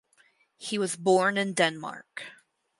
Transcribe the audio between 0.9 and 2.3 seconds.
born in Denmark.